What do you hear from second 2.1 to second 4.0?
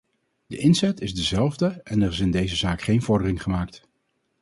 is in deze zaak geen vordering gemaakt.